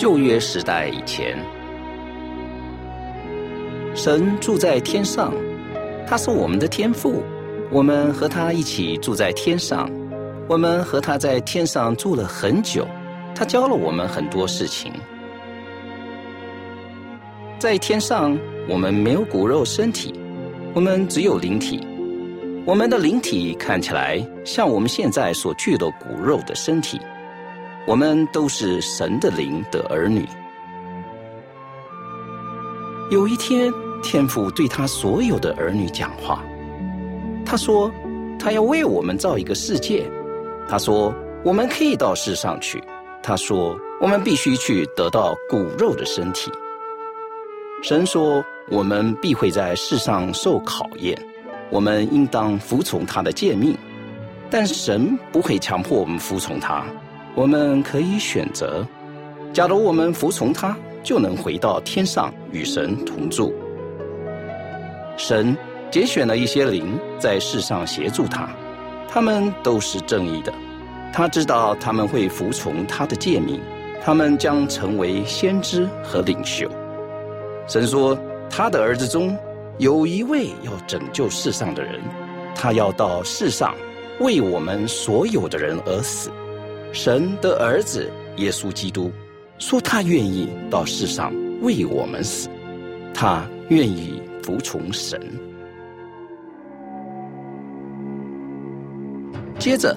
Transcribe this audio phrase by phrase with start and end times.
[0.00, 1.36] 旧约时代以前，
[3.94, 5.30] 神住在天上，
[6.06, 7.22] 他是我们的天父，
[7.70, 9.90] 我们和他一起住在天上，
[10.48, 12.88] 我们和他在天上住了很久，
[13.34, 14.90] 他教了我们很多事情。
[17.58, 18.38] 在天上，
[18.70, 20.18] 我们没有骨肉身体，
[20.72, 21.86] 我们只有灵体。
[22.64, 26.98] 我们的灵体看起来像我们现在所具的骨肉的身体。
[27.86, 30.26] 我们都是神的灵的儿女。
[33.10, 33.72] 有一天，
[34.02, 36.44] 天父对他所有的儿女讲话，
[37.44, 37.90] 他说
[38.38, 40.08] ：“他要为我们造一个世界。”
[40.68, 41.12] 他说
[41.44, 42.80] ：“我们可以到世上去。”
[43.22, 46.52] 他说：“我们必须去得到骨肉的身体。”
[47.82, 51.20] 神说：“我们必会在世上受考验，
[51.70, 53.76] 我们应当服从他的诫命，
[54.48, 56.84] 但神不会强迫我们服从他。
[57.34, 58.86] 我们可以选择。
[59.52, 63.52] 假如我们服从他，就能回到天上与神同住。
[65.16, 65.56] 神
[65.90, 68.48] 拣选了一些灵在世上协助他，
[69.08, 70.52] 他们都是正义的。
[71.12, 73.60] 他知道他们会服从他的诫命，
[74.02, 76.70] 他们将成为先知和领袖。”
[77.66, 79.36] 神说：“他的儿子中
[79.78, 82.00] 有一位要拯救世上的人，
[82.54, 83.74] 他要到世上
[84.20, 86.30] 为我们所有的人而死。
[86.92, 89.10] 神的儿子耶稣基督
[89.58, 92.48] 说，他愿意到世上为我们死，
[93.14, 95.20] 他愿意服从神。”
[99.58, 99.96] 接着，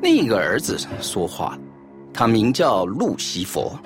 [0.00, 1.58] 另一个儿子说话，
[2.12, 3.78] 他名叫路西佛，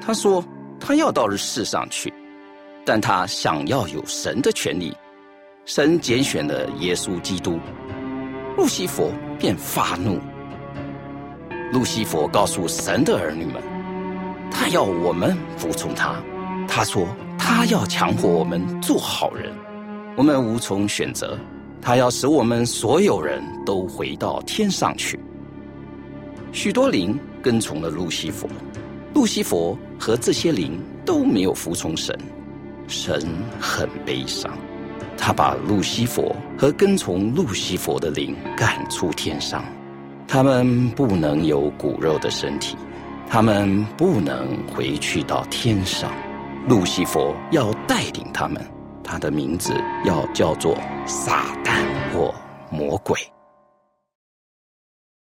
[0.00, 0.44] 他说
[0.78, 2.12] ：“他要到世上去。”
[2.84, 4.92] 但他想要有神的权利，
[5.64, 7.58] 神拣选了耶稣基督，
[8.56, 10.18] 路西佛便发怒。
[11.72, 13.54] 路西佛告诉神的儿女们，
[14.50, 16.14] 他要我们服从他。
[16.68, 17.06] 他说
[17.38, 19.50] 他要强迫我们做好人，
[20.14, 21.38] 我们无从选择。
[21.80, 25.18] 他要使我们所有人都回到天上去。
[26.52, 28.46] 许多灵跟从了路西佛，
[29.14, 32.14] 路西佛和这些灵都没有服从神。
[32.86, 33.26] 神
[33.58, 34.52] 很悲伤，
[35.16, 39.64] 他把路西佛和跟从路西佛的灵赶出天上，
[40.32, 42.74] 他们不能有骨肉的身体，
[43.28, 46.10] 他们不能回去到天上。
[46.66, 48.58] 路西佛要带领他们，
[49.04, 49.74] 他的名字
[50.06, 51.84] 要叫做撒旦
[52.14, 52.34] 或
[52.70, 53.14] 魔鬼。